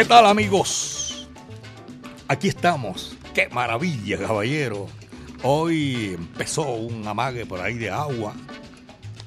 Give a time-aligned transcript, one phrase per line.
[0.00, 1.28] ¿Qué tal amigos?
[2.26, 3.18] Aquí estamos.
[3.34, 4.88] Qué maravilla, caballero.
[5.42, 8.32] Hoy empezó un amague por ahí de agua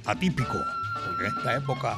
[0.06, 0.58] atípico,
[1.06, 1.96] porque en esta época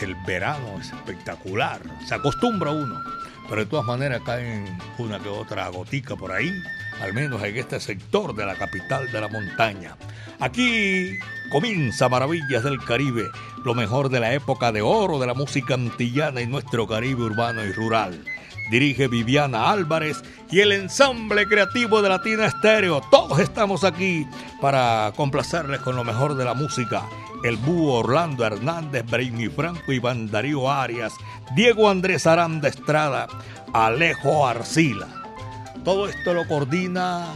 [0.00, 1.82] el verano es espectacular.
[2.06, 3.02] Se acostumbra uno,
[3.48, 6.52] pero de todas maneras caen una que otra gotica por ahí,
[7.00, 9.96] al menos en este sector de la capital de la montaña.
[10.40, 11.10] Aquí
[11.50, 13.28] comienza Maravillas del Caribe,
[13.64, 17.64] lo mejor de la época de oro de la música antillana y nuestro Caribe urbano
[17.64, 18.24] y rural.
[18.70, 23.02] Dirige Viviana Álvarez y el ensamble creativo de Latina Estéreo.
[23.10, 24.26] Todos estamos aquí
[24.60, 27.02] para complacerles con lo mejor de la música.
[27.44, 31.12] El búho Orlando Hernández, Brainy Franco, Iván Darío Arias,
[31.54, 33.28] Diego Andrés Aranda Estrada,
[33.74, 35.23] Alejo Arcila.
[35.84, 37.26] Todo esto lo coordina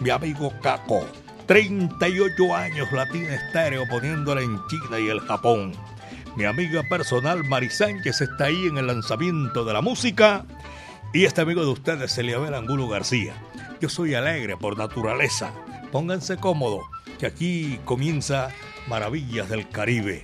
[0.00, 1.06] mi amigo Caco.
[1.46, 5.72] 38 años Latina Estéreo poniéndola en China y el Japón.
[6.36, 10.44] Mi amiga personal Mari Sánchez está ahí en el lanzamiento de la música.
[11.14, 13.32] Y este amigo de ustedes, Eliabel Angulo García.
[13.80, 15.50] Yo soy alegre por naturaleza.
[15.90, 16.82] Pónganse cómodos,
[17.18, 18.50] que aquí comienza
[18.88, 20.22] Maravillas del Caribe.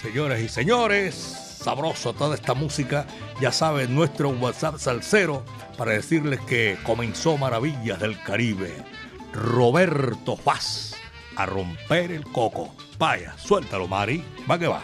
[0.00, 3.06] Señoras y señores, sabroso toda esta música.
[3.42, 5.44] Ya saben, nuestro WhatsApp salsero
[5.74, 8.84] para decirles que comenzó Maravillas del Caribe.
[9.32, 10.94] Roberto Paz
[11.36, 12.74] a romper el coco.
[12.98, 14.24] Vaya, suéltalo, Mari.
[14.48, 14.82] Va que va.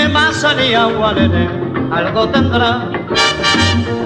[0.00, 1.46] Tiene masa ni agua, nene,
[1.92, 2.88] algo tendrá.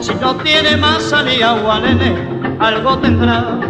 [0.01, 3.61] Si no tiene masa ni agua, nene, algo tendrá.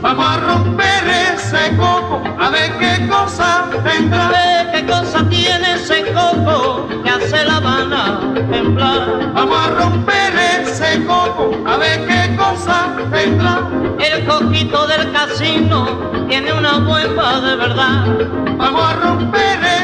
[0.00, 1.04] Vamos a romper
[1.34, 4.28] ese coco, a ver qué cosa tendrá.
[4.28, 8.20] Ve qué cosa tiene ese coco que hace la Habana
[8.50, 9.32] temblar.
[9.34, 10.15] Vamos a romper
[10.96, 13.68] ese coco, a ver qué cosa tendrá.
[13.98, 18.06] El coquito del casino tiene una bomba de verdad.
[18.56, 19.75] Vamos a romper ese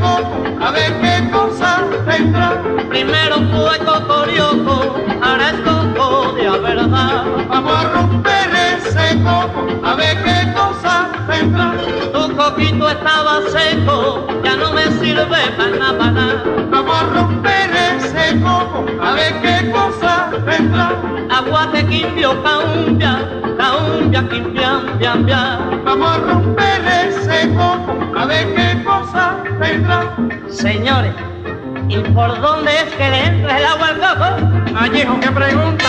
[0.00, 2.62] coco, a ver qué cosa tendrá.
[2.88, 7.24] Primero fue cocorioco, ahora es coco de a verdad.
[7.48, 11.74] Vamos a romper ese coco, a ver qué cosa tendrá.
[12.12, 16.42] Tu coquito estaba seco, ya no me sirve para nada, para nada.
[16.70, 20.92] Vamos a romper ese coco, a ver qué cosa tendrá.
[21.30, 25.82] Aguate quimbio, caumbia, caumbia, quimbiam, biam, biam.
[25.84, 28.71] Vamos a romper ese coco, a ver qué
[30.48, 31.12] Señores,
[31.88, 34.96] ¿y por dónde es que le entra el agua al coco?
[34.96, 35.86] Hijo, qué pregunta.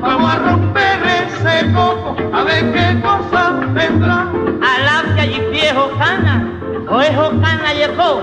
[0.00, 4.26] Vamos a romper ese coco, a ver qué cosa tendrá.
[4.62, 6.48] Alapia y viejo cana,
[6.88, 8.22] oejo cana y ejo.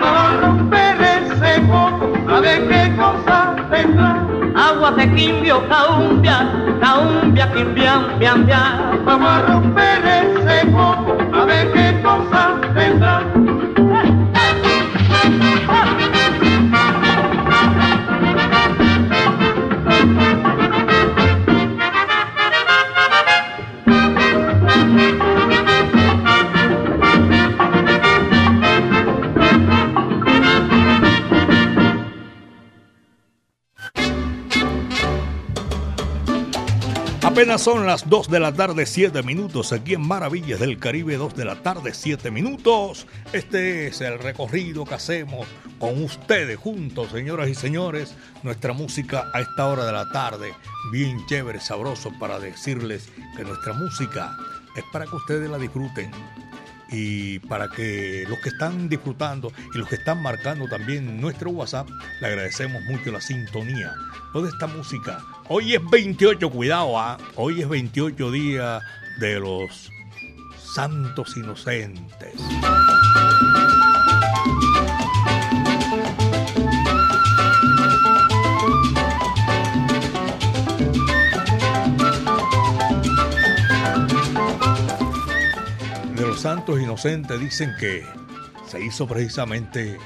[0.00, 4.26] Vamos a romper ese coco, a ver qué cosa tendrá.
[4.54, 6.50] Agua de quimbio, caumbia,
[6.80, 9.04] caumbia, quimbiam, biam, biam.
[9.04, 9.71] Vamos a romper
[37.62, 41.44] son las 2 de la tarde, 7 minutos, aquí en Maravillas del Caribe, 2 de
[41.44, 43.06] la tarde, 7 minutos.
[43.32, 45.46] Este es el recorrido que hacemos
[45.78, 48.16] con ustedes juntos, señoras y señores.
[48.42, 50.52] Nuestra música a esta hora de la tarde,
[50.90, 54.36] bien chévere, sabroso, para decirles que nuestra música
[54.74, 56.10] es para que ustedes la disfruten
[56.92, 61.88] y para que los que están disfrutando y los que están marcando también nuestro WhatsApp,
[62.20, 63.92] le agradecemos mucho la sintonía.
[64.32, 65.24] Toda esta música.
[65.48, 67.18] Hoy es 28, cuidado, ¿ah?
[67.36, 68.82] hoy es 28 días
[69.18, 69.90] de los
[70.74, 72.32] santos inocentes.
[86.42, 88.04] Santos inocentes dicen que
[88.66, 89.96] se hizo precisamente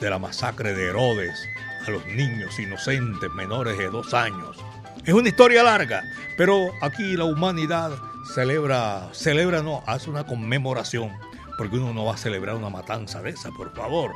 [0.00, 1.36] de la masacre de Herodes
[1.84, 4.56] a los niños inocentes menores de dos años.
[5.04, 6.04] Es una historia larga,
[6.36, 7.90] pero aquí la humanidad
[8.32, 11.10] celebra, celebra no, hace una conmemoración,
[11.58, 14.12] porque uno no va a celebrar una matanza de esa, por favor.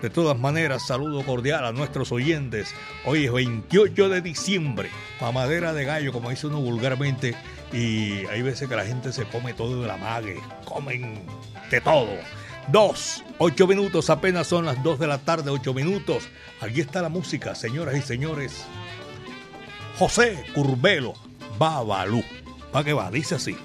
[0.00, 2.72] De todas maneras, saludo cordial a nuestros oyentes.
[3.04, 4.88] Hoy es 28 de diciembre,
[5.20, 7.34] mamadera de gallo, como dice uno vulgarmente,
[7.72, 11.22] y hay veces que la gente se come todo de la mague, comen
[11.70, 12.08] de todo.
[12.68, 16.28] Dos, ocho minutos, apenas son las dos de la tarde, ocho minutos.
[16.60, 18.64] Aquí está la música, señoras y señores.
[19.98, 21.14] José Curbelo,
[21.58, 22.22] Babalú.
[22.72, 23.10] ¿Para qué va?
[23.10, 23.56] Dice así.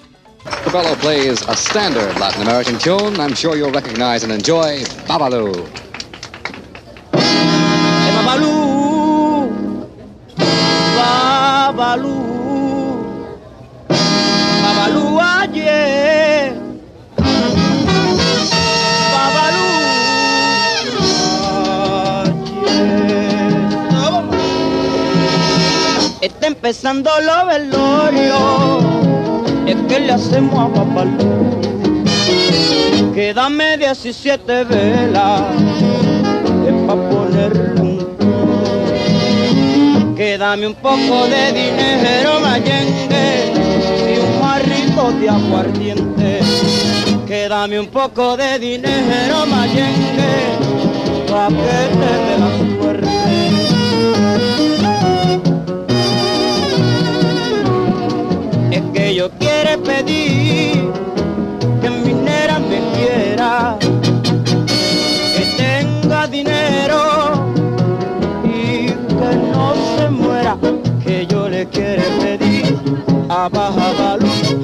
[0.64, 3.20] Curbelo plays a standard Latin American tune.
[3.20, 5.68] I'm sure you'll recognize and enjoy Babaloo.
[8.26, 9.50] Babalú,
[10.96, 12.33] Babalú.
[26.24, 28.80] Está empezando lo velorio,
[29.66, 31.62] es que le hacemos a Papalú.
[33.14, 35.42] Quédame 17 velas,
[36.66, 37.94] es pa' ponerle un
[40.16, 43.63] Quédame un poco de dinero, mayengue,
[45.12, 46.40] de aguardiente.
[47.28, 50.34] Quédame un poco de dinero, mayengue,
[51.30, 53.36] pa' que te la suerte.
[58.72, 60.53] Es que yo quiero pedir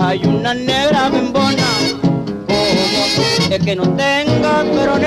[0.09, 1.67] hay una negra bembona
[2.47, 4.97] como es que no tenga pero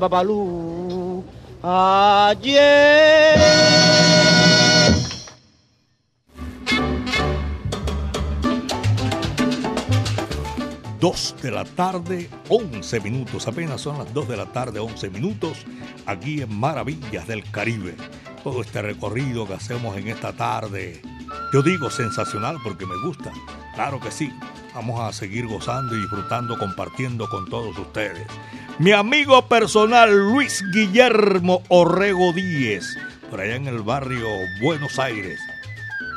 [0.00, 1.22] babalú.
[1.62, 3.36] Ayer.
[10.98, 13.46] Dos de la tarde, 11 minutos.
[13.48, 15.64] Apenas son las 2 de la tarde, 11 minutos,
[16.04, 17.94] aquí en Maravillas del Caribe.
[18.42, 21.02] Todo este recorrido que hacemos en esta tarde,
[21.52, 23.30] yo digo sensacional porque me gusta.
[23.74, 24.32] Claro que sí.
[24.74, 28.26] Vamos a seguir gozando y disfrutando, compartiendo con todos ustedes.
[28.78, 32.96] Mi amigo personal Luis Guillermo Orrego Díez,
[33.30, 34.26] por allá en el barrio
[34.62, 35.40] Buenos Aires.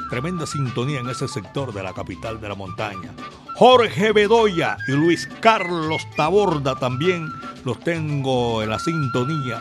[0.10, 3.12] Tremenda sintonía en ese sector de la capital de la montaña.
[3.56, 7.28] Jorge Bedoya y Luis Carlos Taborda también
[7.66, 9.60] los tengo en la sintonía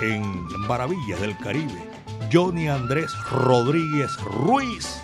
[0.00, 1.91] en Maravillas del Caribe.
[2.30, 5.00] Johnny Andrés Rodríguez Ruiz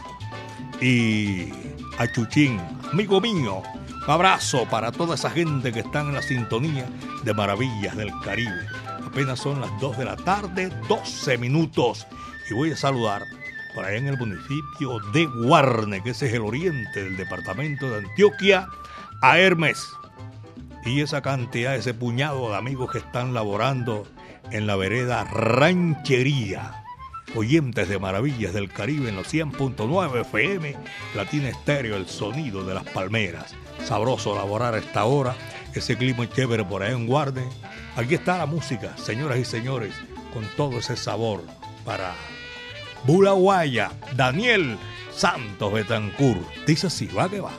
[0.81, 1.51] y
[1.99, 2.61] a Chuchín,
[2.93, 3.63] amigo mío,
[4.07, 6.89] Un abrazo para toda esa gente que está en la sintonía
[7.25, 8.67] de Maravillas del Caribe.
[9.05, 12.07] Apenas son las 2 de la tarde, 12 minutos.
[12.51, 13.23] Y voy a saludar
[13.75, 17.99] por ahí en el municipio de Guarne, que ese es el oriente del departamento de
[18.07, 18.69] Antioquia,
[19.21, 19.87] a Hermes.
[20.85, 24.07] Y esa cantidad, ese puñado de amigos que están laborando
[24.51, 26.78] en la vereda Ranchería.
[27.35, 30.77] Oyentes de Maravillas del Caribe en los 100.9 FM,
[31.15, 33.55] Latina Estéreo, el sonido de las palmeras.
[33.85, 35.35] Sabroso laborar a esta hora,
[35.75, 37.45] ese clima chévere por ahí en Guarne.
[37.97, 39.95] Aquí está la música, señoras y señores,
[40.33, 41.43] con todo ese sabor
[41.85, 42.15] para
[43.05, 44.77] Bulaguaya, Daniel
[45.13, 46.41] Santos Betancourt.
[46.67, 47.53] Dice así, va que va.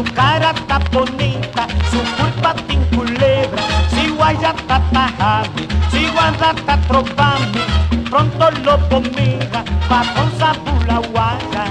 [0.00, 3.62] Su cara está bonita, su culpa tin culebra.
[3.90, 7.60] Si guaya está tajami, si guaya está tropami,
[8.08, 11.64] pronto lo pomira, pa' con sabula guaya.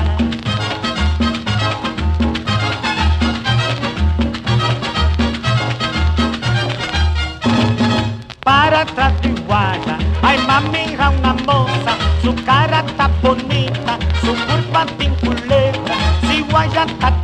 [8.44, 9.14] Para atrás
[9.48, 10.38] guaya, ay,
[10.72, 15.96] mira una moza, su cara está bonita, su culpa tin culebra,
[16.28, 17.19] si guaya está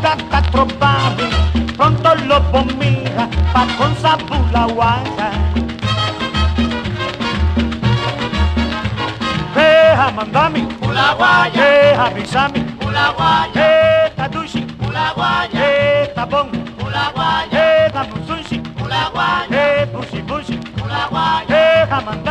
[0.00, 1.28] tropami,
[1.76, 5.30] pronto lo pomira, pa' con sabula guaya.
[9.54, 13.52] Deja mandami, Ula guaya, deja bisami, ula guaya,
[14.16, 16.48] deja dushi, ula guaya, deja bon,
[16.84, 22.29] ula guaya, deja musushi, ula guaya, deja bushi bushi, ula guaya, deja mandami,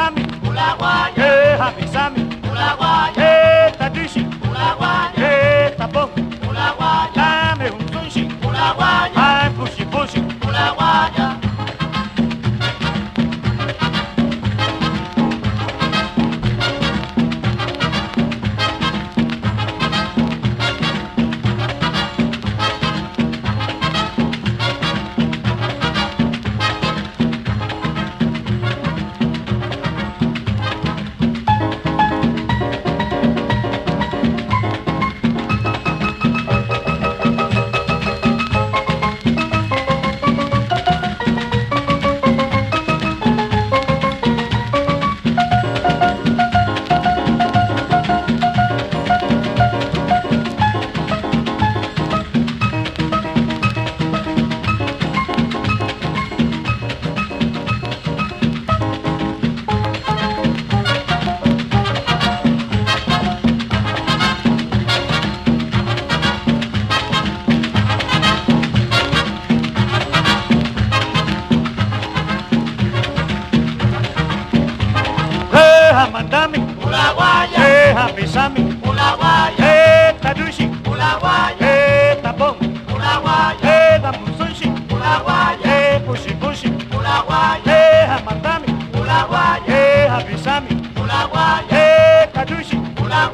[92.49, 92.77] bushi.
[93.01, 93.29] ula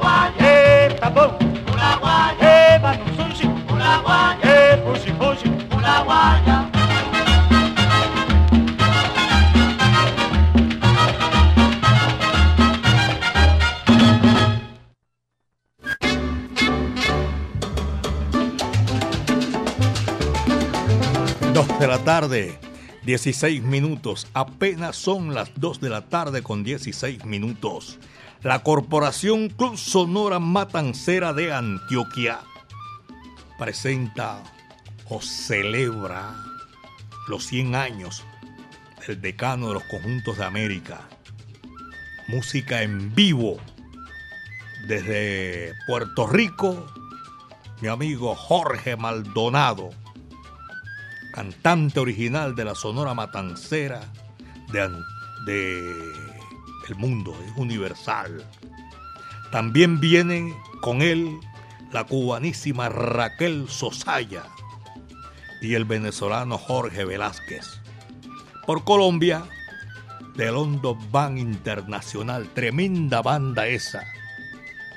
[6.03, 6.69] guaya.
[21.53, 22.59] Dos de la tarde,
[23.05, 24.27] 16 minutos.
[24.33, 27.97] Apenas son las 2 de la tarde con 16 minutos.
[28.41, 32.39] La Corporación Club Sonora Matancera de Antioquia
[33.57, 34.43] presenta
[35.09, 36.35] o celebra
[37.27, 38.23] los 100 años
[39.07, 41.01] del decano de los conjuntos de América.
[42.27, 43.57] Música en vivo
[44.87, 46.85] desde Puerto Rico,
[47.81, 49.89] mi amigo Jorge Maldonado
[51.35, 53.99] cantante original de la Sonora Matancera
[54.71, 54.89] de,
[55.45, 56.24] de
[56.89, 58.45] el mundo, es universal.
[59.51, 61.39] También viene con él
[61.91, 64.43] la cubanísima Raquel Sosaya
[65.61, 67.81] y el venezolano Jorge Velázquez.
[68.65, 69.43] Por Colombia,
[70.35, 74.03] de London Band Internacional, tremenda banda esa.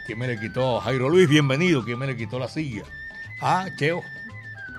[0.06, 0.80] ¿Quién me le quitó?
[0.80, 1.84] Jairo Luis, bienvenido.
[1.84, 2.82] ¿Quién me le quitó la silla?
[3.40, 4.02] Ah, Cheo.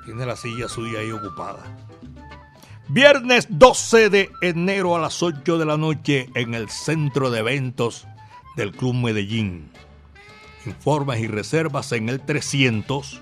[0.05, 1.88] Tiene la silla suya ahí ocupada.
[2.91, 8.07] Viernes 12 de enero a las 8 de la noche en el centro de eventos
[8.55, 9.69] del Club Medellín.
[10.65, 13.21] Informes y reservas en el 300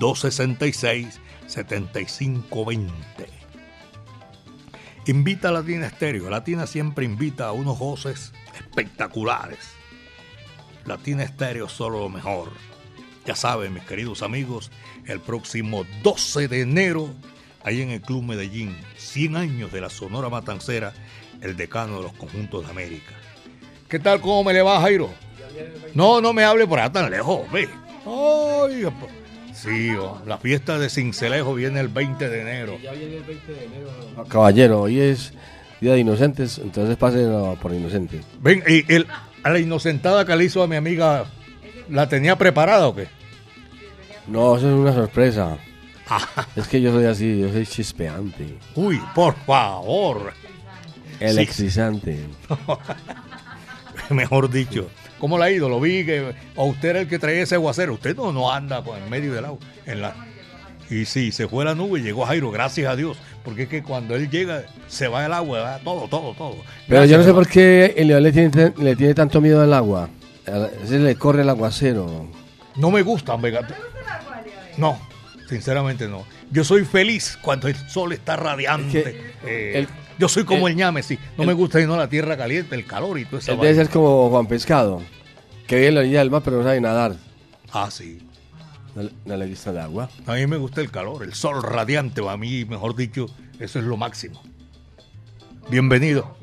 [0.00, 3.28] 266 7520.
[5.06, 6.28] invita a Latina Estéreo.
[6.28, 9.70] Latina siempre invita a unos voces espectaculares.
[10.84, 12.50] Latina Estéreo solo lo mejor.
[13.24, 14.72] Ya saben, mis queridos amigos,
[15.06, 17.14] el próximo 12 de enero,
[17.66, 20.92] ahí en el Club Medellín, 100 años de la Sonora Matancera,
[21.42, 23.12] el decano de los conjuntos de América.
[23.88, 24.20] ¿Qué tal?
[24.20, 25.10] ¿Cómo me le va, Jairo?
[25.92, 27.68] No, no me hable por allá tan lejos, ve.
[28.06, 28.86] Ay,
[29.52, 32.78] sí, oh, la fiesta de Cincelejo viene el 20 de enero.
[32.80, 33.90] Ya viene el 20 de enero.
[34.28, 35.32] Caballero, hoy es
[35.80, 37.26] Día de Inocentes, entonces pase
[37.60, 38.20] por Inocente.
[38.40, 39.08] Ven, y el,
[39.42, 41.24] a la inocentada que le hizo a mi amiga,
[41.90, 43.08] ¿la tenía preparada o qué?
[44.28, 45.58] No, eso es una sorpresa.
[46.56, 48.58] es que yo soy así, yo soy chispeante.
[48.74, 50.32] Uy, por favor.
[51.20, 52.26] Electrizante.
[54.10, 54.88] Mejor dicho.
[55.18, 55.68] ¿Cómo le ha ido?
[55.68, 57.94] Lo vi que a usted era el que traía ese aguacero.
[57.94, 59.58] Usted no, no anda pues, en medio del agua.
[59.86, 60.14] En la,
[60.90, 63.16] y sí, se fue la nube y llegó Jairo, gracias a Dios.
[63.44, 66.56] Porque es que cuando él llega, se va el agua, va todo, todo, todo.
[66.88, 69.72] Pero yo no sé por qué el León le tiene, le tiene tanto miedo al
[69.72, 70.08] agua.
[70.84, 72.26] Se le corre el aguacero.
[72.76, 73.36] No me gusta,
[74.76, 74.98] No,
[75.48, 76.24] sinceramente no.
[76.50, 79.34] Yo soy feliz cuando el sol está radiante.
[79.44, 79.86] Eh,
[80.18, 81.18] yo soy como el, ñame, sí.
[81.36, 83.56] No me gusta sino la tierra caliente, el calor y todo eso.
[83.56, 85.02] Debe ser como Juan Pescado,
[85.66, 87.16] que vive en la orilla del mar pero no sabe nadar.
[87.72, 88.20] Ah, sí.
[89.26, 90.08] No, le gusta el agua.
[90.26, 93.26] A mí me gusta el calor, el sol radiante, a mí, mejor dicho,
[93.60, 94.42] eso es lo máximo.
[95.68, 96.34] Bienvenido.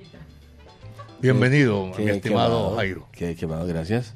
[1.19, 3.07] Bienvenido, mi estimado Jairo.
[3.11, 4.13] Qué, qué gracias.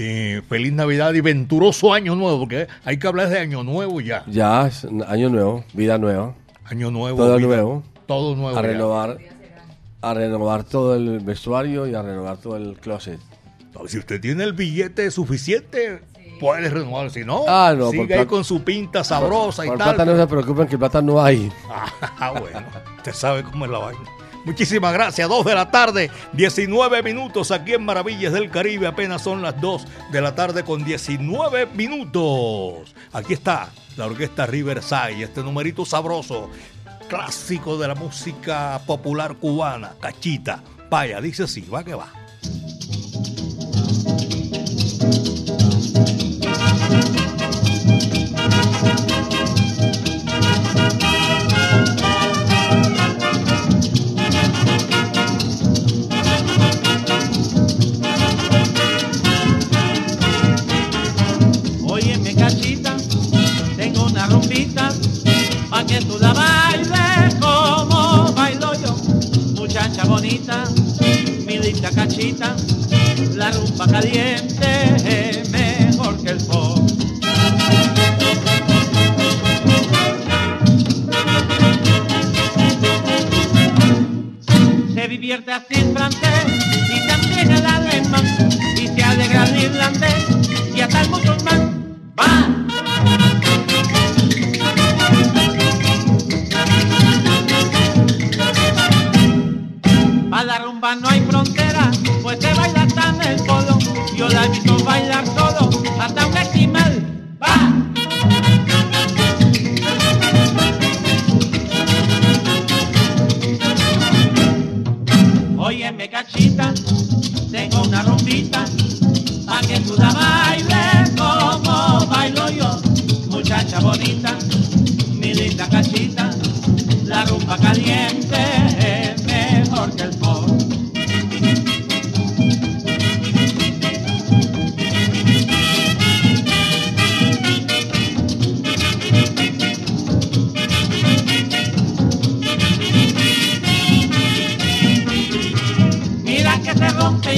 [0.00, 4.24] Eh, feliz Navidad y venturoso año nuevo, porque hay que hablar de año nuevo ya.
[4.28, 4.70] Ya,
[5.08, 6.34] año nuevo, vida nueva.
[6.64, 7.18] Año nuevo.
[7.18, 7.82] Todo nuevo.
[8.06, 8.56] Todo nuevo.
[8.56, 9.18] A renovar,
[10.00, 13.18] a renovar todo el vestuario y a renovar todo el closet.
[13.86, 16.00] Si usted tiene el billete suficiente,
[16.38, 17.10] puede renovar.
[17.10, 19.78] Si no, ah, no sigue ahí con su pinta sabrosa y tal.
[19.78, 21.50] plata no se preocupen que plata no hay.
[22.20, 22.60] Ah, bueno.
[22.96, 24.00] Usted sabe cómo es la vaina.
[24.48, 25.28] Muchísimas gracias.
[25.28, 28.86] Dos de la tarde, 19 minutos aquí en Maravillas del Caribe.
[28.86, 32.94] Apenas son las 2 de la tarde con 19 minutos.
[33.12, 33.68] Aquí está
[33.98, 36.48] la orquesta Riverside, este numerito sabroso,
[37.10, 40.62] clásico de la música popular cubana, Cachita.
[40.88, 42.10] Vaya, dice así, va que va.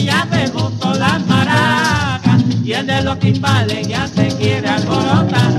[0.05, 5.53] Ya te gustó la maraca y el de los timbales ya se quiere alborotar.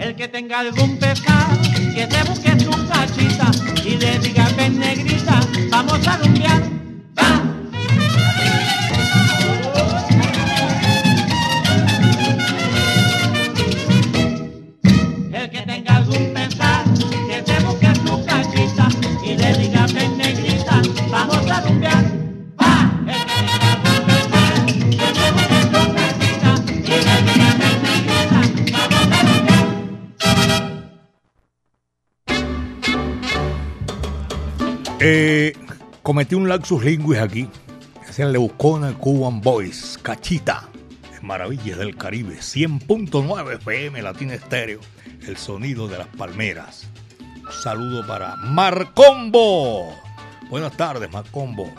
[0.00, 1.58] El que tenga algún pecado,
[1.94, 3.50] que te busque su cachita
[3.84, 6.81] y le diga ven negrita, vamos a rumbear.
[36.02, 37.48] Cometí un laxus linguis aquí.
[38.08, 40.68] Hacían Leucona Cuban Boys, Cachita.
[41.22, 44.80] Maravillas del Caribe, 100.9 FM Latina Estéreo,
[45.26, 46.88] el sonido de las palmeras.
[47.20, 49.94] Un saludo para Marcombo.
[50.50, 51.72] Buenas tardes, Marcombo.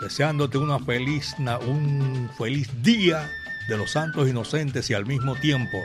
[0.00, 1.34] Deseándote una feliz,
[1.66, 3.28] un feliz día
[3.68, 5.78] de los santos inocentes y al mismo tiempo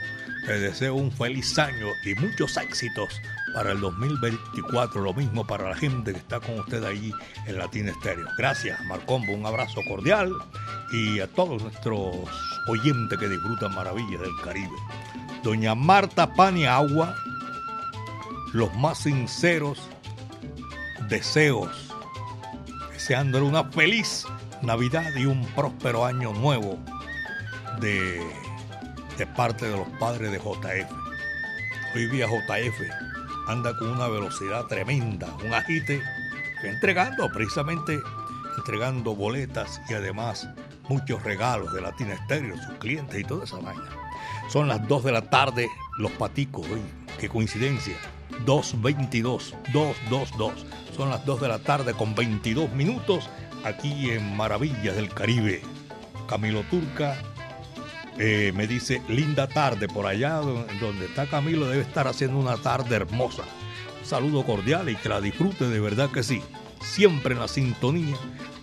[0.45, 3.19] te deseo un feliz año y muchos éxitos
[3.53, 5.01] para el 2024.
[5.01, 7.13] Lo mismo para la gente que está con usted allí
[7.45, 8.27] en Latina Estéreo.
[8.37, 9.33] Gracias, Marcombo.
[9.33, 10.33] Un abrazo cordial
[10.91, 12.15] y a todos nuestros
[12.67, 14.75] oyentes que disfrutan maravillas del Caribe.
[15.43, 17.15] Doña Marta Paniagua,
[18.53, 19.79] los más sinceros
[21.09, 21.93] deseos,
[22.91, 24.25] deseándole una feliz
[24.61, 26.79] Navidad y un próspero año nuevo
[27.81, 28.25] de,
[29.17, 30.89] de parte de los padres de JF.
[31.95, 33.12] Hoy día JF
[33.47, 36.01] anda con una velocidad tremenda, un agite,
[36.63, 37.99] entregando precisamente,
[38.57, 40.47] entregando boletas y además
[40.87, 43.89] muchos regalos de Latina Estéreo, sus clientes y toda esa vaina.
[44.49, 46.65] Son las 2 de la tarde, los paticos,
[47.19, 47.95] qué coincidencia.
[48.45, 50.65] 2.22, 222.
[50.95, 53.29] Son las 2 de la tarde con 22 minutos
[53.63, 55.61] aquí en Maravillas del Caribe.
[56.27, 57.15] Camilo Turca
[58.19, 62.95] eh, me dice, linda tarde por allá donde está Camilo, debe estar haciendo una tarde
[62.95, 63.43] hermosa.
[64.01, 66.41] Un saludo cordial y que la disfrute de verdad que sí.
[66.81, 68.17] Siempre en la sintonía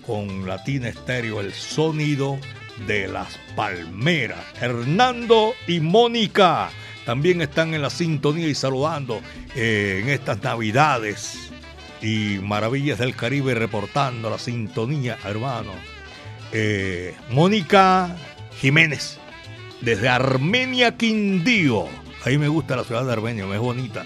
[0.07, 2.39] con Latina Estéreo, el sonido
[2.87, 4.45] de las palmeras.
[4.61, 6.71] Hernando y Mónica
[7.05, 9.21] también están en la sintonía y saludando
[9.55, 11.51] eh, en estas navidades
[12.03, 15.73] y maravillas del Caribe reportando la sintonía, hermano.
[16.53, 18.17] Eh, Mónica
[18.61, 19.20] Jiménez,
[19.81, 21.87] desde Armenia Quindío.
[22.25, 24.05] Ahí me gusta la ciudad de Armenia, es bonita.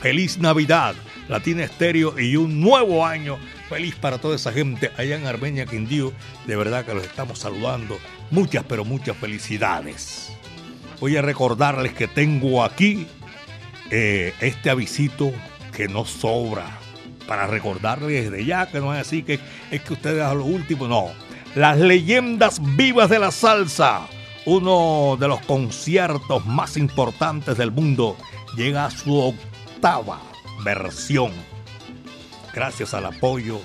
[0.00, 0.94] Feliz Navidad,
[1.28, 6.12] Latina Estéreo y un nuevo año feliz para toda esa gente allá en Armenia Quindío.
[6.46, 7.98] De verdad que los estamos saludando.
[8.30, 10.32] Muchas, pero muchas felicidades.
[11.00, 13.06] Voy a recordarles que tengo aquí
[13.90, 15.32] eh, este avisito
[15.74, 16.78] que no sobra.
[17.26, 19.40] Para recordarles desde ya que no es así que
[19.72, 21.10] es que ustedes a lo último, no.
[21.56, 24.06] Las leyendas vivas de la salsa
[24.46, 28.16] uno de los conciertos más importantes del mundo,
[28.56, 30.20] llega a su octava
[30.64, 31.32] versión,
[32.54, 33.60] gracias al apoyo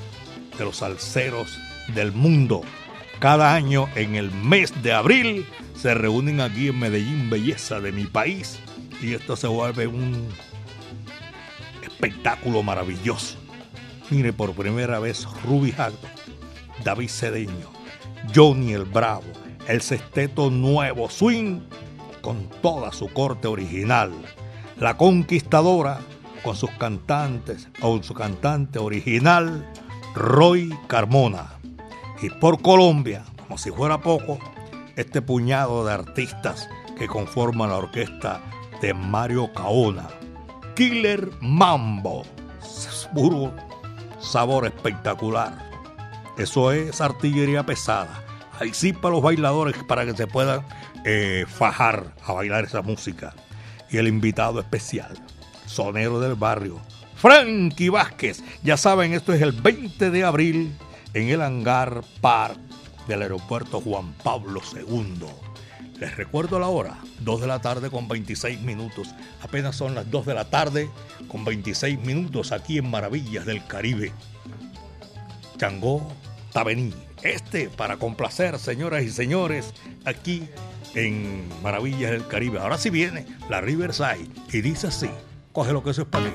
[0.57, 1.57] de los salseros
[1.93, 2.61] del mundo.
[3.19, 8.05] Cada año en el mes de abril se reúnen aquí en Medellín, belleza de mi
[8.05, 8.59] país,
[9.01, 10.27] y esto se vuelve un
[11.83, 13.37] espectáculo maravilloso.
[14.09, 15.73] Mire, por primera vez Ruby
[16.83, 17.71] David Cedeño,
[18.35, 21.61] Johnny el Bravo, el sexteto Nuevo Swing
[22.21, 24.11] con toda su corte original,
[24.77, 25.99] la conquistadora
[26.43, 29.67] con sus cantantes o su cantante original
[30.15, 31.47] Roy Carmona.
[32.21, 34.39] Y por Colombia, como si fuera poco,
[34.95, 38.41] este puñado de artistas que conforman la orquesta
[38.81, 40.07] de Mario Caona,
[40.75, 42.23] Killer Mambo,
[43.13, 43.53] puro
[44.19, 45.69] sabor espectacular.
[46.37, 48.20] Eso es artillería pesada
[48.61, 50.63] ahí sí para los bailadores para que se puedan
[51.03, 53.33] eh, fajar a bailar esa música.
[53.89, 55.17] Y el invitado especial,
[55.65, 56.79] sonero del barrio,
[57.15, 58.43] Frankie Vázquez.
[58.63, 60.75] Ya saben, esto es el 20 de abril
[61.13, 62.57] en el hangar park
[63.07, 65.25] del aeropuerto Juan Pablo II.
[65.99, 69.13] Les recuerdo la hora, 2 de la tarde con 26 minutos.
[69.41, 70.89] Apenas son las 2 de la tarde
[71.27, 74.11] con 26 minutos aquí en Maravillas del Caribe.
[75.57, 76.11] Changó
[76.53, 79.73] Tabení este para complacer, señoras y señores,
[80.05, 80.47] aquí
[80.95, 82.59] en Maravillas del Caribe.
[82.59, 85.09] Ahora sí viene la Riverside y dice así:
[85.51, 86.31] coge lo que eso es para mí.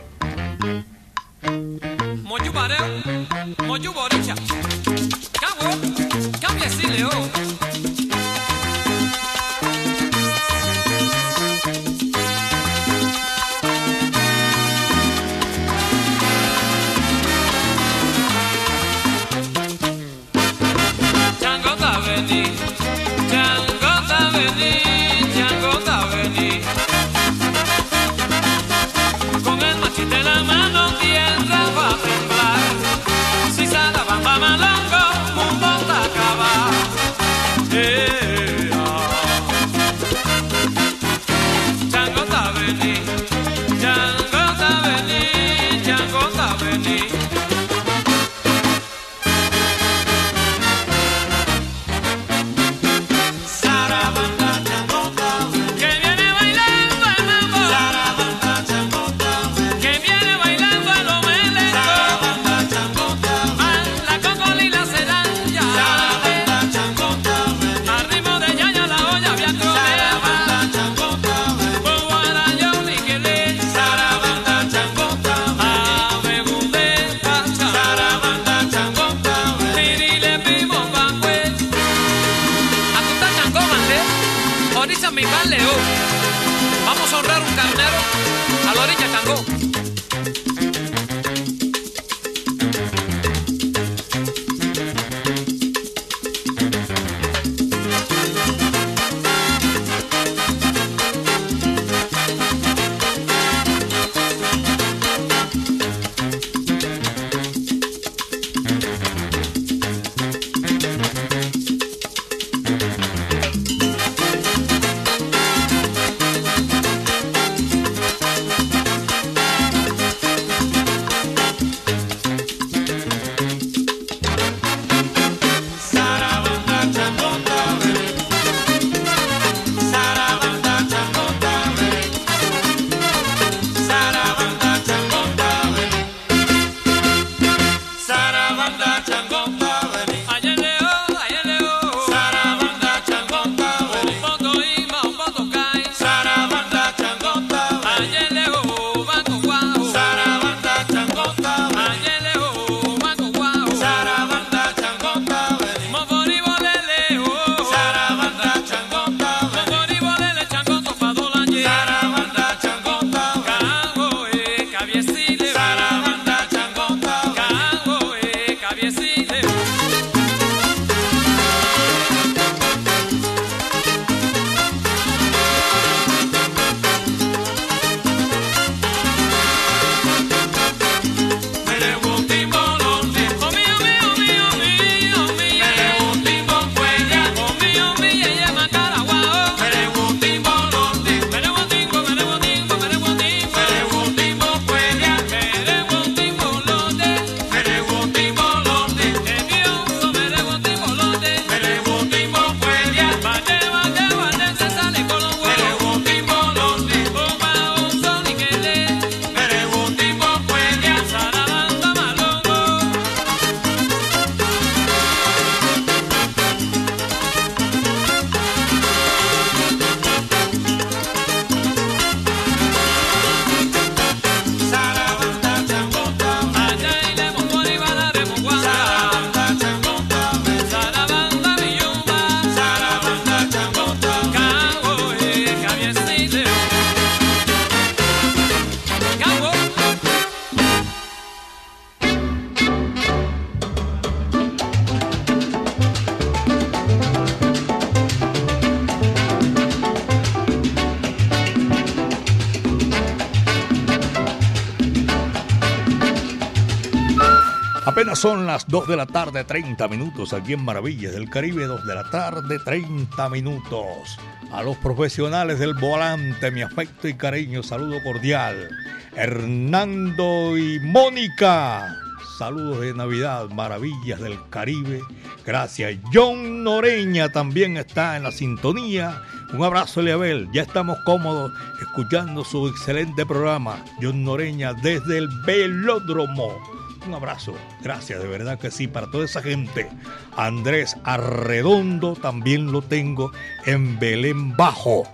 [258.26, 261.94] Son las 2 de la tarde, 30 minutos aquí en Maravillas del Caribe, 2 de
[261.94, 264.18] la tarde, 30 minutos.
[264.50, 268.68] A los profesionales del volante, mi afecto y cariño, saludo cordial.
[269.14, 271.94] Hernando y Mónica,
[272.36, 275.02] saludos de Navidad, Maravillas del Caribe.
[275.44, 275.96] Gracias.
[276.12, 279.22] John Noreña también está en la sintonía.
[279.52, 280.48] Un abrazo, Eliabel.
[280.52, 283.84] Ya estamos cómodos escuchando su excelente programa.
[284.02, 286.75] John Noreña desde el velódromo.
[287.06, 289.88] Un abrazo, gracias, de verdad que sí, para toda esa gente.
[290.36, 293.30] Andrés Arredondo también lo tengo
[293.64, 295.04] en Belén Bajo.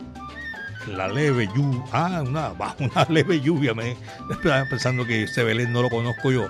[0.86, 3.94] La leve lluvia, ah, una, una leve lluvia, me
[4.30, 6.48] estaba pensando que ese Belén no lo conozco yo.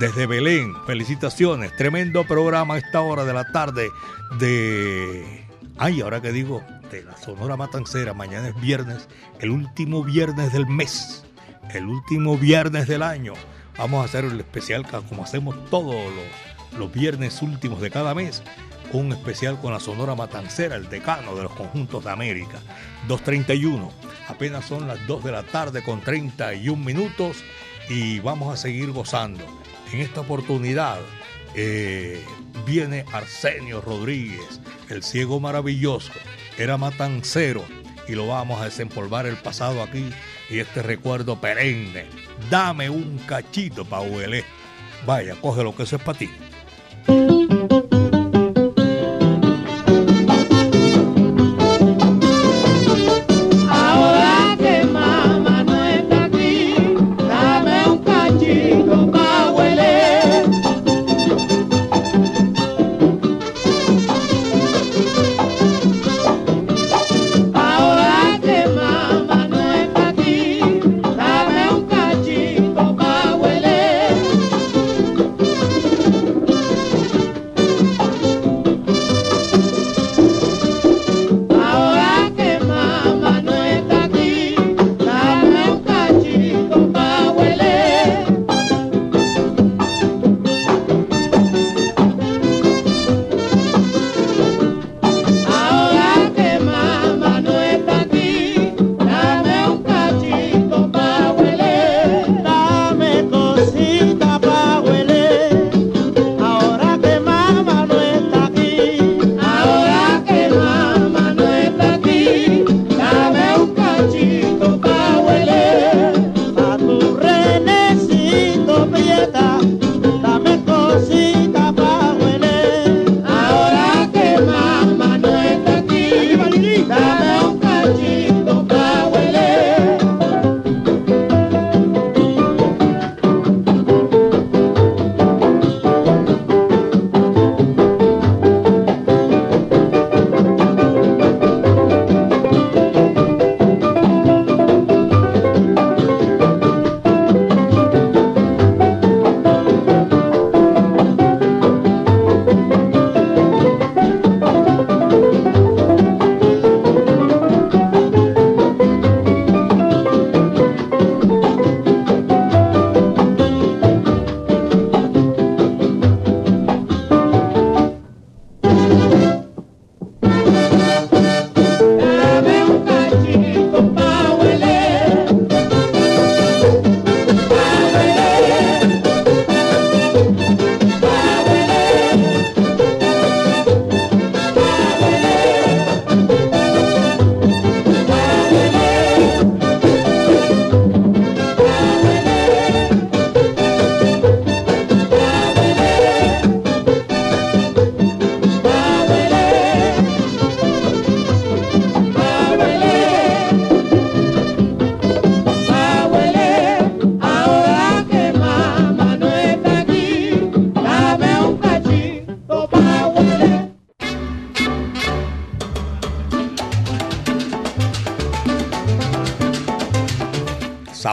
[0.00, 3.90] Desde Belén, felicitaciones, tremendo programa a esta hora de la tarde
[4.38, 5.46] de...
[5.78, 10.66] Ay, ahora que digo, de la Sonora Matancera, mañana es viernes, el último viernes del
[10.66, 11.24] mes,
[11.72, 13.34] el último viernes del año.
[13.80, 18.42] Vamos a hacer el especial como hacemos todos los, los viernes últimos de cada mes.
[18.92, 22.58] Un especial con la Sonora Matancera, el decano de los conjuntos de América.
[23.08, 23.90] 2.31.
[24.28, 27.38] Apenas son las 2 de la tarde con 31 minutos
[27.88, 29.46] y vamos a seguir gozando.
[29.94, 30.98] En esta oportunidad
[31.54, 32.22] eh,
[32.66, 36.12] viene Arsenio Rodríguez, el ciego maravilloso.
[36.58, 37.64] Era matancero
[38.10, 40.10] y lo vamos a desempolvar el pasado aquí
[40.48, 42.06] y este recuerdo perenne.
[42.50, 44.44] Dame un cachito pa' huele.
[45.06, 46.28] Vaya, coge lo que eso es para ti.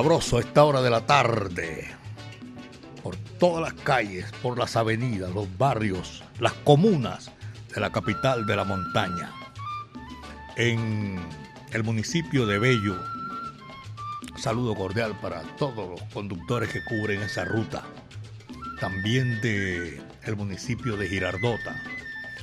[0.07, 1.85] A esta hora de la tarde.
[3.03, 7.29] Por todas las calles, por las avenidas, los barrios, las comunas
[7.75, 9.33] de la capital de la montaña.
[10.55, 11.19] En
[11.73, 12.95] el municipio de Bello,
[14.37, 17.83] saludo cordial para todos los conductores que cubren esa ruta.
[18.79, 21.83] También de el municipio de Girardota,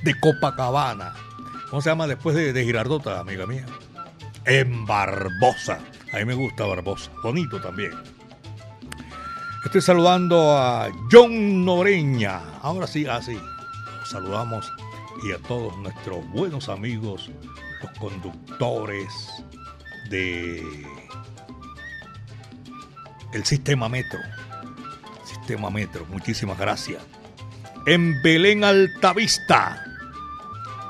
[0.02, 1.14] de Copacabana.
[1.70, 3.64] ¿Cómo se llama después de, de Girardota, amiga mía?
[4.44, 5.80] En Barbosa.
[6.14, 7.10] A mí me gusta Barbosa.
[7.24, 7.90] Bonito también.
[9.64, 12.40] Estoy saludando a John Noreña.
[12.62, 13.36] Ahora sí, así.
[13.98, 14.72] Los saludamos
[15.24, 17.28] y a todos nuestros buenos amigos,
[17.82, 19.08] los conductores
[20.08, 20.62] de
[23.32, 24.20] el sistema metro.
[25.24, 26.06] Sistema metro.
[26.06, 27.02] Muchísimas gracias.
[27.86, 29.84] En Belén Altavista.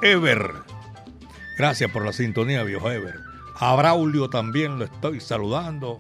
[0.03, 0.53] Ever.
[1.57, 3.24] Gracias por la sintonía, viejo Ever.
[3.65, 5.99] A Braulio también lo estoy saludando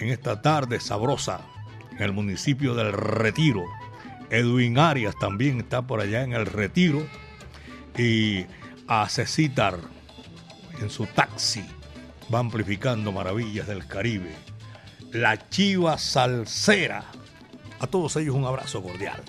[0.00, 1.40] en esta tarde sabrosa
[1.92, 3.62] en el municipio del Retiro.
[4.28, 7.06] Edwin Arias también está por allá en el Retiro.
[7.96, 8.46] Y
[8.88, 9.78] a Cecitar
[10.80, 11.64] en su taxi
[12.34, 14.34] va amplificando maravillas del Caribe.
[15.12, 17.04] La Chiva Salsera.
[17.78, 19.22] A todos ellos un abrazo cordial.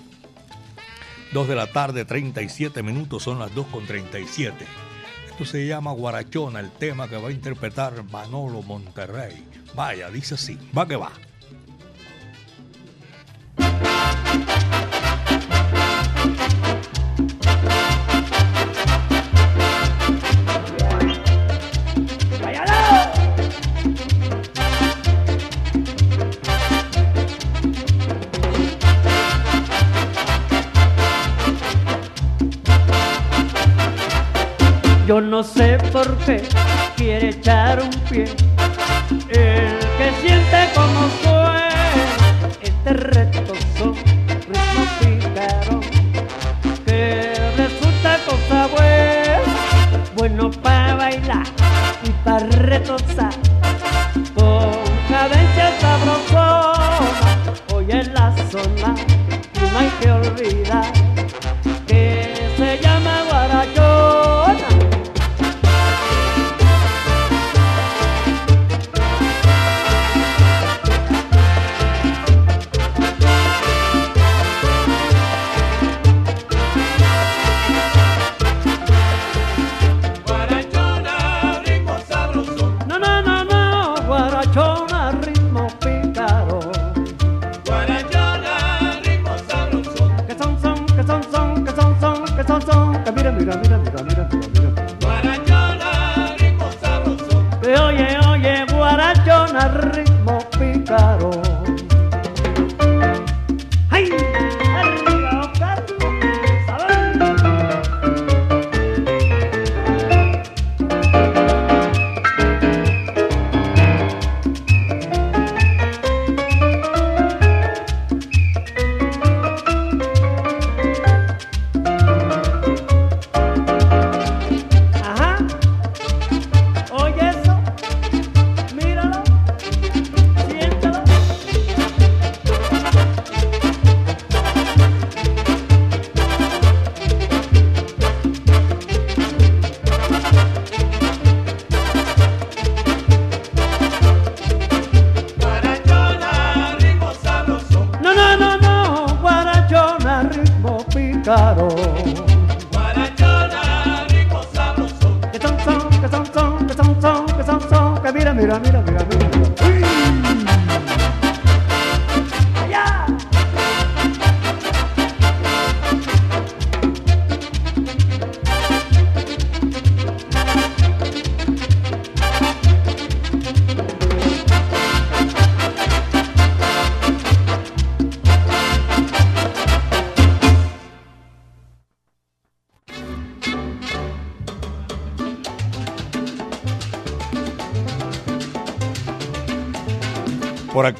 [1.32, 4.66] 2 de la tarde, 37 minutos, son las 2 con 37.
[5.38, 9.44] Esto se llama Guarachona, el tema que va a interpretar Manolo Monterrey.
[9.72, 11.12] Vaya, dice así, va que va.
[35.38, 36.57] No sé por qué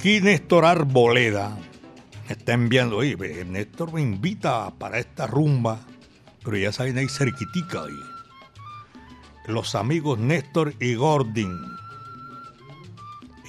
[0.08, 1.54] aquí Néstor Arboleda
[2.30, 5.80] está enviando, Néstor me invita para esta rumba,
[6.42, 7.94] pero ya saben ahí cerquitica, oye.
[9.46, 11.60] Los amigos Néstor y Gordon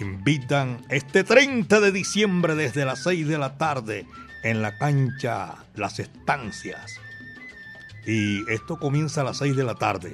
[0.02, 4.06] invitan este 30 de diciembre desde las 6 de la tarde
[4.44, 7.00] en la cancha Las Estancias.
[8.06, 10.14] Y esto comienza a las 6 de la tarde.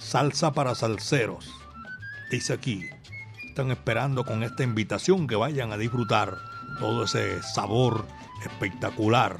[0.00, 1.48] Salsa para salseros.
[2.28, 2.90] Dice aquí,
[3.58, 6.38] están esperando con esta invitación que vayan a disfrutar
[6.78, 8.06] todo ese sabor
[8.44, 9.36] espectacular.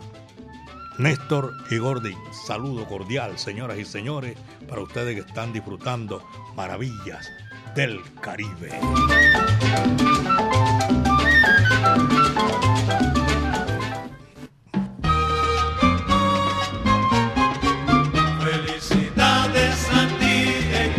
[0.99, 4.37] Néstor y Gordy, saludo cordial, señoras y señores,
[4.69, 6.21] para ustedes que están disfrutando
[6.57, 7.31] maravillas
[7.77, 8.71] del Caribe.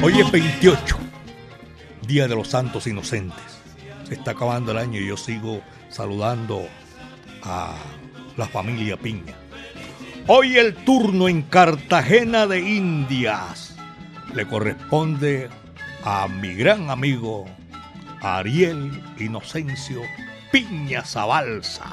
[0.01, 1.08] Hoy es 28,
[2.09, 3.61] Día de los Santos Inocentes.
[4.07, 6.67] Se está acabando el año y yo sigo saludando
[7.43, 7.75] a
[8.35, 9.35] la familia Piña.
[10.25, 13.75] Hoy el turno en Cartagena de Indias
[14.33, 15.49] le corresponde
[16.03, 17.45] a mi gran amigo
[18.21, 20.01] Ariel Inocencio
[20.51, 21.91] Piña Zabalza.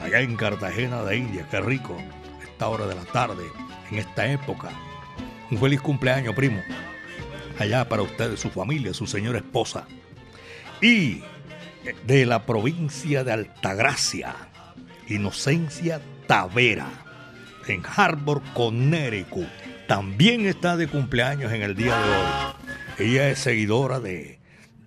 [0.00, 1.96] Allá en Cartagena de Indias, qué rico,
[2.42, 3.44] esta hora de la tarde,
[3.92, 4.70] en esta época.
[5.52, 6.60] Un feliz cumpleaños, primo.
[7.60, 9.86] Allá para ustedes, su familia, su señora esposa.
[10.80, 11.22] Y
[12.06, 14.34] de la provincia de Altagracia,
[15.08, 16.88] Inocencia Tavera,
[17.68, 19.46] en Harbor, Connecticut.
[19.86, 23.10] También está de cumpleaños en el día de hoy.
[23.10, 24.38] Ella es seguidora de,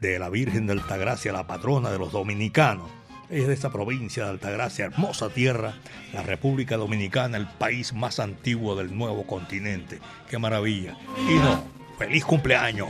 [0.02, 2.90] de la Virgen de Altagracia, la patrona de los dominicanos.
[3.30, 5.76] Es de esa provincia de Altagracia, hermosa tierra,
[6.12, 10.00] la República Dominicana, el país más antiguo del nuevo continente.
[10.28, 10.98] ¡Qué maravilla!
[11.30, 12.90] Y no, feliz cumpleaños.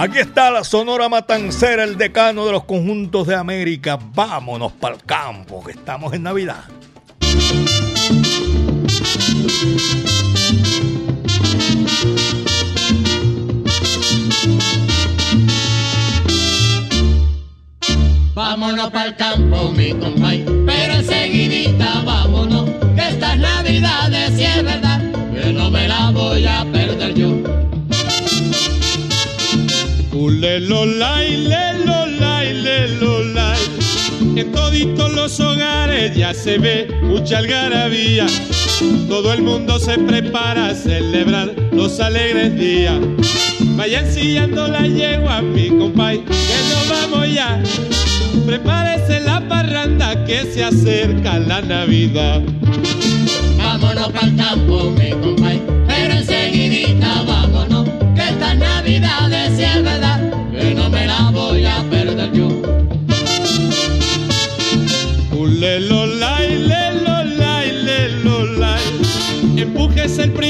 [0.00, 3.98] Aquí está la Sonora Matancera, el decano de los conjuntos de América.
[4.14, 6.64] Vámonos para el campo, que estamos en Navidad.
[18.38, 25.02] Vámonos para el campo, mi compay, pero enseguidita vámonos, que estas navidades si es verdad,
[25.34, 27.30] que no me la voy a perder yo.
[30.12, 33.58] Ulelolay, lelolay, lelolay.
[34.36, 38.26] En toditos los hogares ya se ve mucha algarabía.
[39.08, 43.00] Todo el mundo se prepara a celebrar los alegres días.
[43.76, 46.32] Vayan sillando la yegua, mi compay, que
[46.70, 47.60] nos vamos ya.
[48.48, 52.40] Prepárese la parranda que se acerca la Navidad.
[53.58, 60.32] Vámonos para el campo, mi compay, pero enseguidita vámonos, que estas navidades si es verdad,
[60.50, 62.07] que no me la voy a perder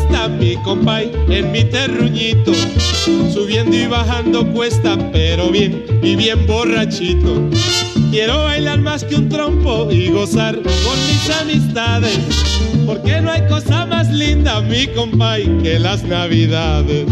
[0.00, 2.52] Fiesta, mi compay, en mi terruñito.
[3.32, 7.48] Subiendo y bajando cuesta, pero bien y bien borrachito.
[8.10, 12.18] Quiero bailar más que un trompo y gozar con mis amistades.
[12.86, 17.06] Porque no hay cosa más linda, mi compay, que las navidades.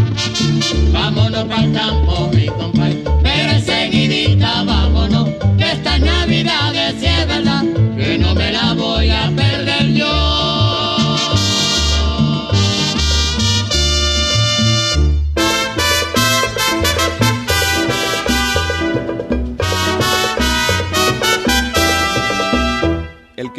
[0.91, 7.63] Vámonos para el campo, mi compay, pero enseguidita vámonos, que estas navidades es verdad,
[7.97, 10.38] que no me la voy a perder yo.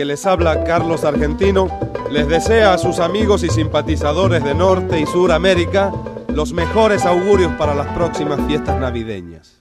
[0.01, 1.69] Que les habla, Carlos Argentino,
[2.11, 5.93] les desea a sus amigos y simpatizadores de Norte y Sur América
[6.29, 9.61] los mejores augurios para las próximas fiestas navideñas.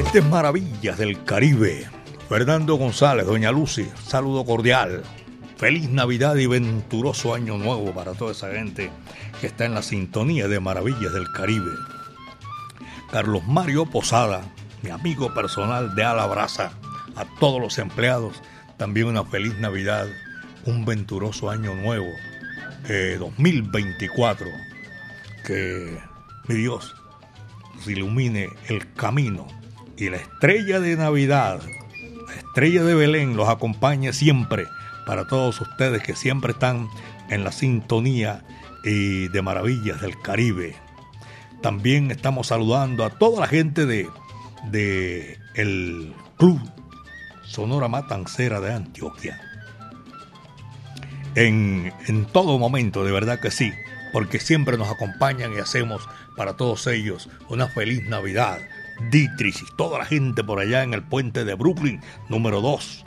[0.00, 1.86] Estas maravillas del Caribe.
[2.28, 5.04] Fernando González, Doña Lucy, saludo cordial.
[5.56, 8.90] Feliz Navidad y venturoso año nuevo para toda esa gente
[9.40, 11.70] que está en la sintonía de Maravillas del Caribe.
[13.12, 14.42] Carlos Mario Posada,
[14.84, 16.72] mi amigo personal de Alabraza,
[17.16, 18.42] a todos los empleados,
[18.76, 20.06] también una feliz Navidad,
[20.66, 22.08] un venturoso año nuevo,
[22.90, 24.46] eh, 2024.
[25.46, 25.98] Que
[26.48, 26.94] mi Dios
[27.76, 29.46] nos ilumine el camino
[29.96, 31.62] y la estrella de Navidad,
[32.28, 34.66] la estrella de Belén los acompañe siempre
[35.06, 36.88] para todos ustedes que siempre están
[37.30, 38.44] en la sintonía
[38.84, 40.76] y de maravillas del Caribe.
[41.62, 44.10] También estamos saludando a toda la gente de,
[44.70, 46.60] de el Club
[47.44, 49.40] Sonora Matancera de Antioquia.
[51.34, 53.72] En, en todo momento, de verdad que sí,
[54.12, 58.58] porque siempre nos acompañan y hacemos para todos ellos una feliz Navidad.
[59.10, 63.03] Dietrich y toda la gente por allá en el puente de Brooklyn, número 2.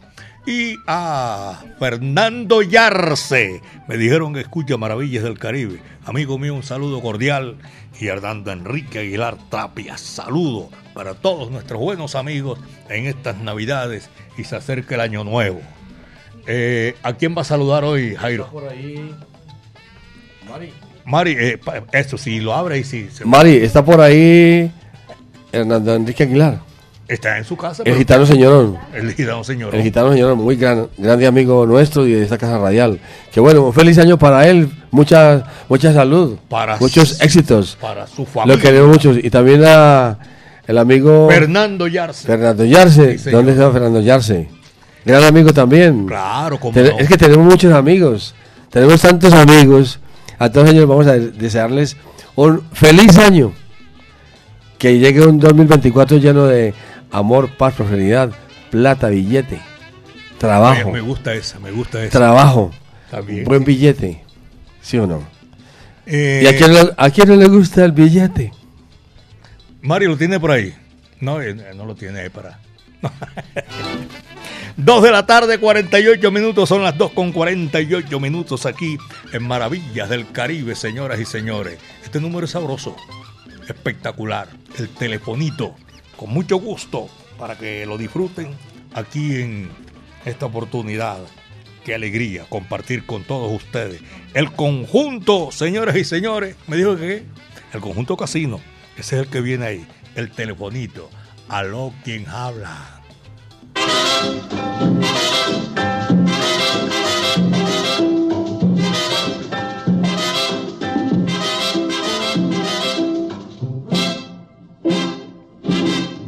[0.47, 3.61] Y a Fernando Yarce.
[3.87, 5.81] Me dijeron que escucha Maravillas del Caribe.
[6.05, 7.57] Amigo mío, un saludo cordial.
[7.99, 14.43] Y Hernando Enrique Aguilar Tapia, saludo para todos nuestros buenos amigos en estas Navidades y
[14.45, 15.59] se acerca el Año Nuevo.
[16.45, 18.47] Eh, ¿A quién va a saludar hoy, Jairo?
[18.51, 19.13] Por ahí.
[20.49, 20.71] Mari.
[21.05, 21.59] Mari, eh,
[21.91, 24.71] eso, si lo abre y si se- Mari, está por ahí
[25.51, 26.59] Hernando Enrique Aguilar.
[27.07, 27.83] Está en su casa.
[27.85, 28.77] El gitano señorón.
[28.93, 29.73] El gitano señor.
[29.75, 32.99] El gitano señorón, muy gran, grande amigo nuestro y de esta casa radial.
[33.31, 37.77] Que bueno, un feliz año para él, mucha, mucha salud, Para muchos su- éxitos.
[37.79, 38.55] para su familia.
[38.55, 39.11] Lo queremos mucho.
[39.13, 40.17] Y también a
[40.67, 42.27] el amigo Fernando Yarce.
[42.27, 42.63] Fernando.
[42.65, 43.31] Sí, señor.
[43.31, 44.49] ¿Dónde está Fernando Yarce?
[45.05, 46.05] Gran amigo también.
[46.07, 46.99] Claro, como Ten- no.
[46.99, 48.35] Es que tenemos muchos amigos.
[48.69, 49.99] Tenemos tantos amigos.
[50.39, 51.95] A todos ellos vamos a desearles
[52.35, 53.53] un feliz año.
[54.77, 56.73] Que llegue un 2024 lleno de
[57.11, 58.31] amor, paz, prosperidad,
[58.71, 59.59] plata, billete,
[60.37, 62.17] trabajo, Me, me gusta esa, me gusta esa.
[62.17, 62.71] trabajo,
[63.25, 63.43] bien.
[63.45, 64.23] buen billete.
[64.81, 65.21] ¿Sí o no?
[66.05, 68.51] Eh, ¿Y a quién, a quién no le gusta el billete?
[69.81, 70.73] Mario lo tiene por ahí.
[71.19, 72.59] No, eh, no lo tiene ahí para.
[74.77, 78.97] Dos de la tarde, 48 minutos, son las 2 con 48 minutos aquí
[79.33, 81.79] en Maravillas del Caribe, señoras y señores.
[82.03, 82.95] Este número es sabroso,
[83.67, 84.47] espectacular.
[84.77, 85.75] El telefonito,
[86.17, 87.07] con mucho gusto,
[87.37, 88.49] para que lo disfruten
[88.93, 89.69] aquí en
[90.25, 91.19] esta oportunidad.
[91.85, 94.01] Qué alegría compartir con todos ustedes.
[94.33, 97.23] El conjunto, señoras y señores, me dijo que
[97.71, 98.59] el conjunto casino,
[98.97, 101.09] ese es el que viene ahí, el telefonito.
[101.47, 103.01] Aló, quien habla.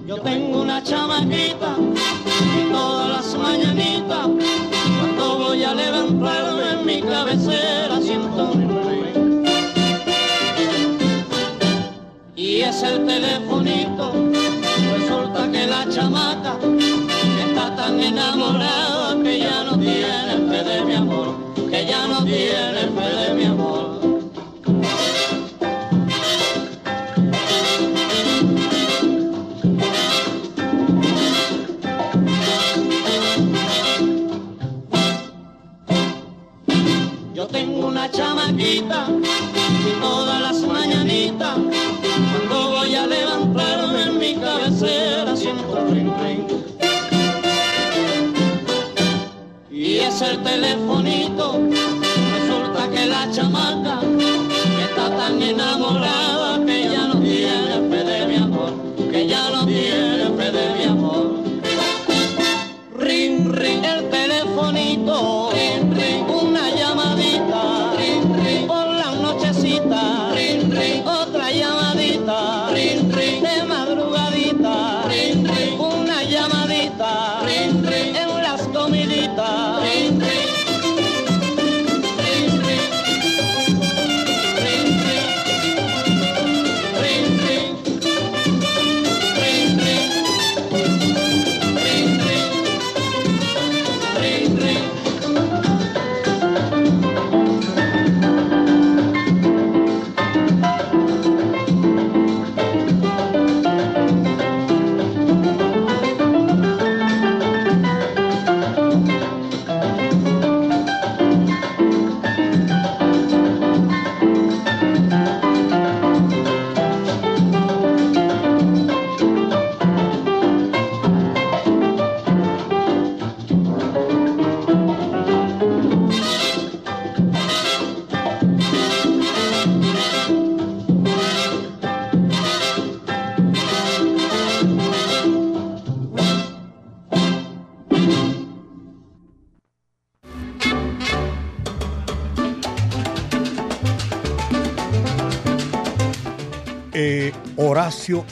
[0.10, 4.28] Yo tengo una chamaquita y todas las mañanitas.
[5.00, 8.54] Cuando voy a levantarme en mi cabecera siento
[12.36, 14.12] y es el telefonito
[14.98, 16.58] resulta que la chamaca
[17.48, 20.19] está tan enamorada que ya no tiene
[50.50, 51.60] telefonito,
[52.34, 54.00] resulta que la chamaca
[54.86, 56.39] está tan enamorada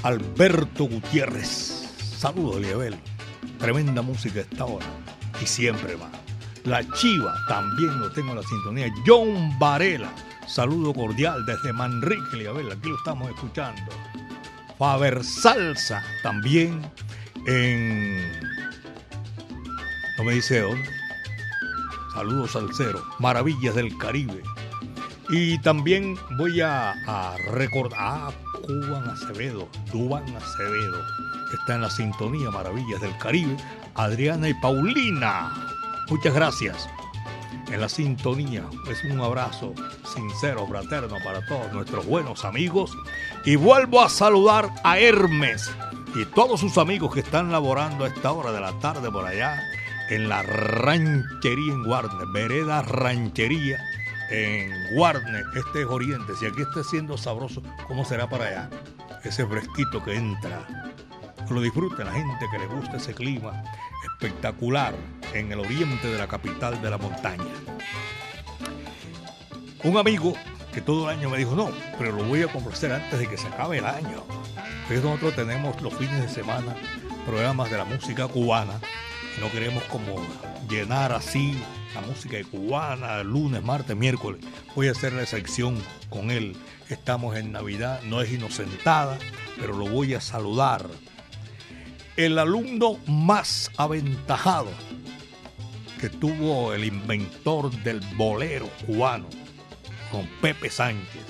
[0.04, 1.94] Alberto Gutiérrez.
[2.18, 2.96] Saludos, Liebel.
[3.60, 4.86] Tremenda música esta hora.
[5.42, 6.10] Y siempre más.
[6.64, 8.92] La Chiva también lo tengo en la sintonía.
[9.06, 10.12] John Varela.
[10.48, 12.72] Saludo cordial desde Manrique, Liebel.
[12.72, 13.92] Aquí lo estamos escuchando.
[14.80, 16.82] Faber Salsa también
[17.46, 18.32] en.
[20.18, 20.90] No me dice dónde.
[22.14, 23.04] Saludos Salcero.
[23.20, 24.42] Maravillas del Caribe.
[25.30, 26.96] Y también voy a,
[27.52, 28.32] recordar a
[28.68, 31.01] Cuban Acevedo, Duban Acevedo,
[31.49, 33.55] que está en la sintonía Maravillas del Caribe,
[33.95, 35.53] Adriana y Paulina.
[36.09, 36.89] Muchas gracias.
[37.72, 39.74] En la sintonía es un abrazo
[40.13, 42.91] sincero, fraterno para todos nuestros buenos amigos.
[43.45, 45.72] Y vuelvo a saludar a Hermes
[46.13, 49.61] y todos sus amigos que están laborando a esta hora de la tarde por allá
[50.09, 53.80] en la ranchería en Guarne, vereda ranchería
[54.30, 56.34] en Guarne, este es Oriente.
[56.40, 58.70] Si aquí está siendo sabroso, ¿cómo será para allá?
[59.24, 60.66] Ese fresquito que entra.
[61.50, 63.64] Lo disfruten la gente que le gusta ese clima
[64.04, 64.94] espectacular
[65.34, 67.46] en el oriente de la capital de la montaña.
[69.84, 70.34] Un amigo
[70.74, 73.38] que todo el año me dijo, no, pero lo voy a complacer antes de que
[73.38, 74.24] se acabe el año.
[74.82, 76.76] Entonces nosotros tenemos los fines de semana
[77.26, 78.80] programas de la música cubana
[79.38, 80.16] y no queremos como
[80.70, 81.62] llenar así
[81.96, 84.42] la música cubana, lunes, martes, miércoles.
[84.76, 85.78] Voy a hacer la sección
[86.10, 86.56] con él.
[86.90, 89.18] Estamos en Navidad, no es inocentada,
[89.60, 90.86] pero lo voy a saludar.
[92.16, 94.70] El alumno más aventajado
[96.00, 99.28] que tuvo el inventor del bolero cubano,
[100.12, 101.24] con Pepe Sánchez.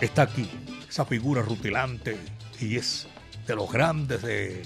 [0.00, 0.48] Está aquí,
[0.88, 2.16] esa figura rutilante
[2.60, 3.06] y es
[3.46, 4.62] de los grandes de-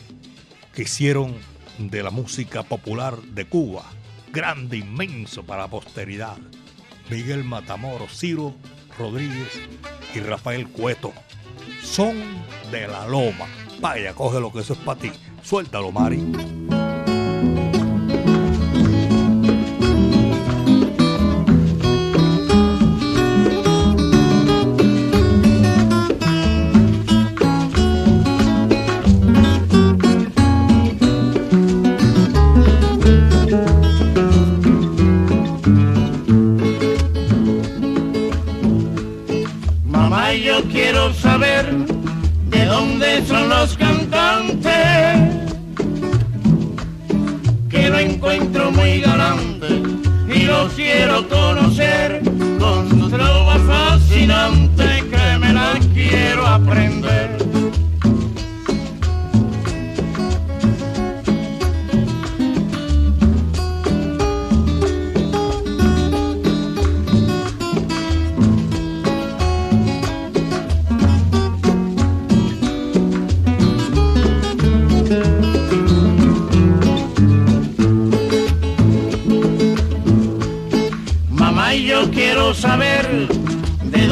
[0.74, 1.34] que hicieron
[1.78, 3.84] de la música popular de Cuba.
[4.32, 6.38] Grande, inmenso para la posteridad.
[7.10, 8.54] Miguel Matamoros, Ciro
[8.98, 9.60] Rodríguez
[10.14, 11.12] y Rafael Cueto.
[11.82, 12.16] Son
[12.70, 13.46] de la loma.
[13.80, 15.12] Vaya, coge lo que eso es para ti.
[15.42, 16.61] Suéltalo, Mari.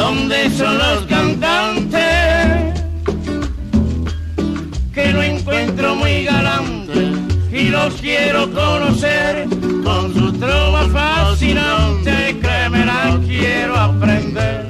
[0.00, 2.00] Dónde son los cantantes,
[4.94, 7.12] que lo encuentro muy galante
[7.52, 9.46] y los quiero conocer
[9.84, 14.69] con su trova fascinante que me la quiero aprender.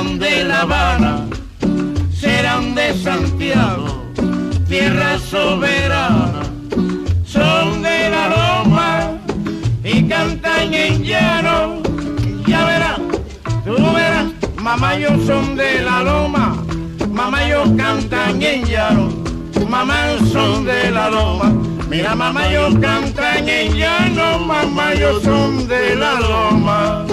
[0.00, 1.26] Serán de La Habana,
[2.10, 4.02] serán de Santiago,
[4.66, 6.40] tierra soberana.
[7.26, 9.10] Son de la Loma
[9.84, 11.82] y cantan en llano.
[12.46, 12.98] Ya verás,
[13.66, 16.56] tú verás, mamá, yo son de la Loma,
[17.10, 19.10] mamá, yo cantan en llano.
[19.68, 21.52] Mamá, son de la Loma.
[21.90, 27.04] Mira, mamá, yo cantan en llano, mamá, yo son de la Loma.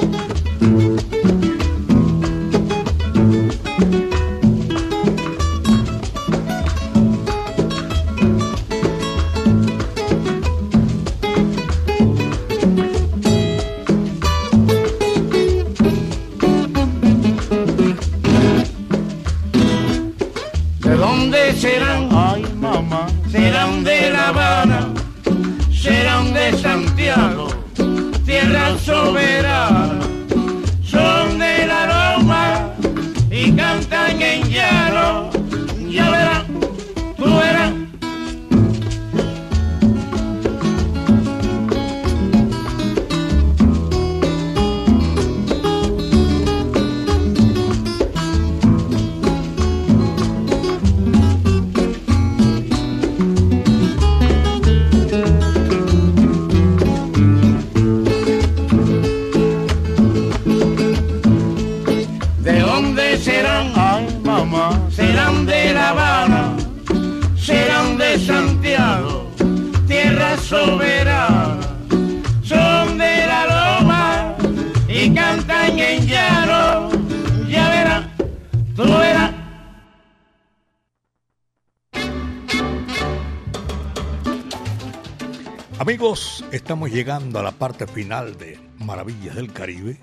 [86.67, 89.97] Estamos llegando a la parte final de Maravillas del Caribe.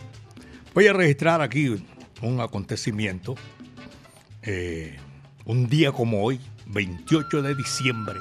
[0.72, 1.84] Voy a registrar aquí
[2.22, 3.34] un acontecimiento.
[4.40, 4.98] eh,
[5.44, 8.18] un día como hoy, 28 de diciembre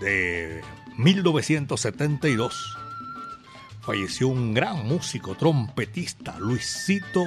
[0.00, 0.60] de
[0.98, 2.76] 1972,
[3.80, 7.22] falleció un gran músico, trompetista, Luisito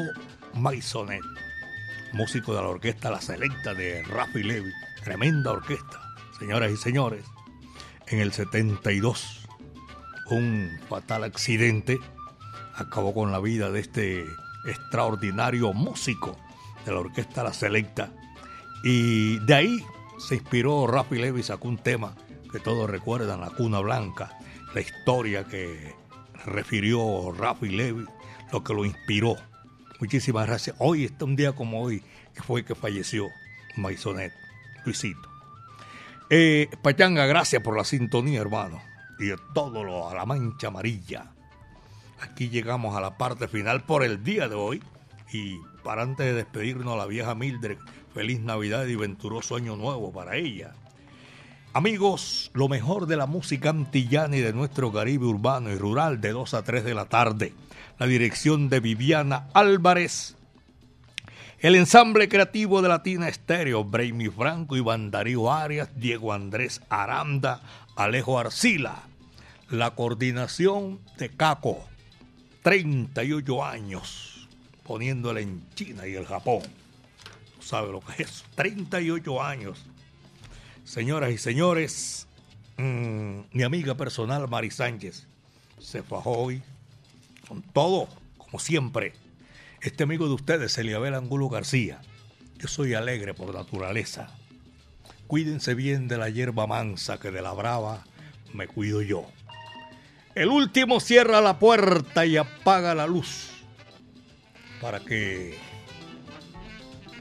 [0.54, 1.24] Maisonet,
[2.12, 4.74] músico de la orquesta La Selecta de Rafi Levy.
[5.02, 7.24] Tremenda orquesta, señoras y señores
[8.08, 9.39] en el 72
[10.36, 12.00] un fatal accidente
[12.76, 14.26] acabó con la vida de este
[14.66, 16.38] extraordinario músico
[16.86, 18.12] de la orquesta La Selecta.
[18.84, 19.86] Y de ahí
[20.20, 22.16] se inspiró Rafi Levy sacó un tema
[22.52, 24.38] que todos recuerdan La Cuna Blanca
[24.74, 25.96] la historia que
[26.46, 28.06] refirió Rafi Levy
[28.52, 29.36] lo que lo inspiró.
[30.00, 30.76] Muchísimas gracias.
[30.80, 32.04] Hoy está un día como hoy
[32.34, 33.28] que fue que falleció
[33.76, 34.32] Maisonet
[34.86, 35.30] Luisito.
[36.30, 38.82] Eh, Pachanga, gracias por la sintonía, hermano.
[39.20, 41.32] Y de todo lo a la mancha amarilla.
[42.22, 44.82] Aquí llegamos a la parte final por el día de hoy.
[45.32, 47.78] Y para antes de despedirnos, la vieja Mildred,
[48.14, 50.74] feliz Navidad y venturoso año nuevo para ella.
[51.72, 56.32] Amigos, lo mejor de la música antillana y de nuestro Caribe urbano y rural de
[56.32, 57.54] 2 a 3 de la tarde.
[58.00, 60.36] La dirección de Viviana Álvarez.
[61.60, 67.62] El ensamble creativo de Latina Estéreo, Brainy Franco, Iván Darío Arias, Diego Andrés Aranda,
[67.96, 69.09] Alejo Arcila.
[69.72, 71.86] La coordinación de Caco,
[72.64, 74.48] 38 años,
[74.84, 76.64] poniéndole en China y el Japón.
[77.56, 78.46] ¿Tú sabes lo que es?
[78.56, 79.86] 38 años.
[80.86, 82.28] Señoras y señores,
[82.78, 85.28] mmm, mi amiga personal Mari Sánchez
[85.80, 86.64] se fajó hoy
[87.48, 88.10] con todo,
[88.40, 89.14] como siempre.
[89.82, 92.02] Este amigo de ustedes, Eliabel Angulo García.
[92.58, 94.36] Yo soy alegre por naturaleza.
[95.28, 98.04] Cuídense bien de la hierba mansa que de la brava
[98.52, 99.28] me cuido yo.
[100.36, 103.50] El último cierra la puerta y apaga la luz
[104.82, 105.58] para que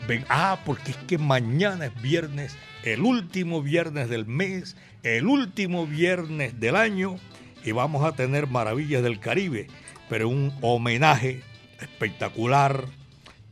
[0.06, 0.24] ven.
[0.28, 6.60] Ah, porque es que mañana es viernes, el último viernes del mes, el último viernes
[6.60, 7.16] del año
[7.64, 9.66] y vamos a tener Maravillas del Caribe,
[10.08, 11.42] pero un homenaje
[11.80, 12.84] espectacular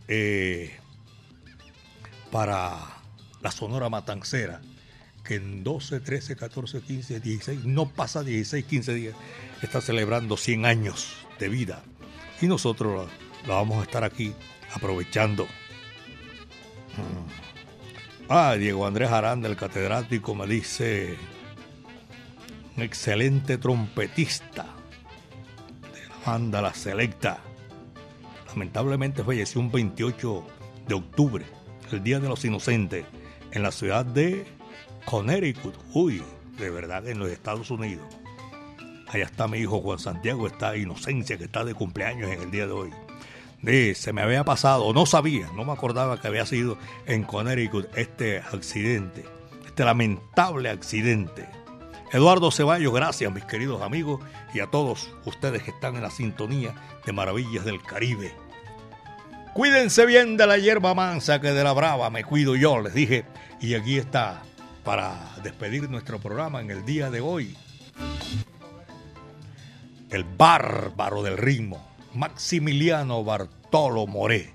[0.09, 0.77] eh,
[2.31, 2.77] para
[3.43, 4.61] la Sonora Matancera,
[5.25, 9.17] que en 12, 13, 14, 15, 16, no pasa 16, 15 días,
[9.63, 11.83] está celebrando 100 años de vida.
[12.41, 13.09] Y nosotros
[13.47, 14.35] la, vamos a estar aquí
[14.75, 15.47] aprovechando.
[18.29, 21.17] Ah, Diego Andrés Aranda, el catedrático, me dice,
[22.77, 24.67] un excelente trompetista
[25.95, 27.41] de la banda La Selecta
[28.57, 30.47] lamentablemente falleció un 28
[30.89, 31.45] de octubre,
[31.93, 33.05] el Día de los Inocentes,
[33.51, 34.47] en la ciudad de
[35.05, 35.75] Connecticut.
[35.93, 36.23] Uy,
[36.59, 38.07] de verdad, en los Estados Unidos.
[39.09, 42.67] Allá está mi hijo Juan Santiago, está Inocencia, que está de cumpleaños en el día
[42.67, 42.91] de hoy.
[43.63, 46.77] De, se me había pasado, no sabía, no me acordaba que había sido
[47.07, 49.25] en Connecticut este accidente,
[49.65, 51.49] este lamentable accidente.
[52.13, 54.21] Eduardo Ceballos, gracias mis queridos amigos
[54.55, 58.35] y a todos ustedes que están en la sintonía de Maravillas del Caribe.
[59.55, 63.25] Cuídense bien de la hierba mansa que de la brava me cuido yo, les dije.
[63.61, 64.43] Y aquí está
[64.85, 67.57] para despedir nuestro programa en el día de hoy.
[70.11, 71.85] El bárbaro del ritmo,
[72.15, 74.55] Maximiliano Bartolo Moré.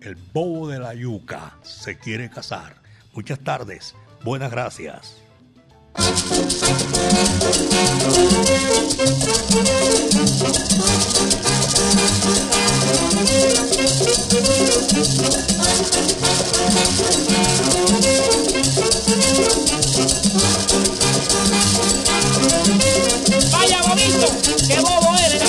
[0.00, 2.74] El bobo de la yuca se quiere casar.
[3.14, 5.22] Muchas tardes, buenas gracias.
[23.94, 25.42] Qué bobo eres.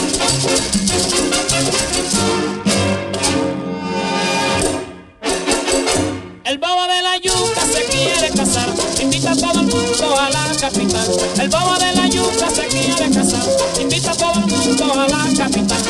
[6.43, 8.67] El bobo de la yuca se quiere casar,
[9.01, 11.07] invita a todo el mundo a la capital.
[11.39, 13.45] El bobo de la yuca se quiere casar,
[13.79, 15.81] invita a todo el mundo a la capital.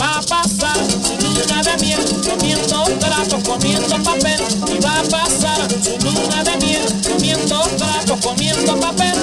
[0.00, 4.40] Va a pasar su luna de miel, comiendo trapos, comiendo papel.
[4.74, 9.14] Y va a pasar su luna de miel, comiendo trapos, comiendo papel.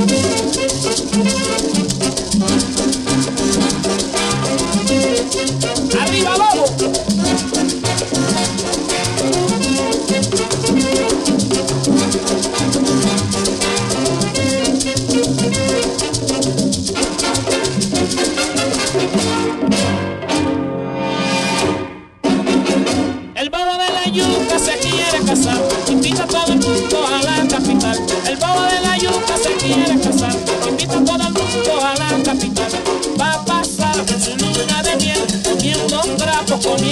[0.00, 1.77] Thank you.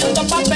[0.07, 0.56] chuta papel.